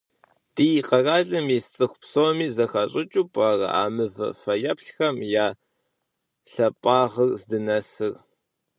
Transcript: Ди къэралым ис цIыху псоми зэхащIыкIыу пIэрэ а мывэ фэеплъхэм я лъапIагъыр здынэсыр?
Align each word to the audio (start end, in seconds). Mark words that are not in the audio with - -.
Ди 0.55 0.67
къэралым 0.87 1.47
ис 1.57 1.65
цIыху 1.75 1.99
псоми 2.01 2.47
зэхащIыкIыу 2.55 3.31
пIэрэ 3.33 3.67
а 3.81 3.83
мывэ 3.95 4.27
фэеплъхэм 4.41 5.15
я 5.45 5.47
лъапIагъыр 6.51 7.29
здынэсыр? 7.39 8.13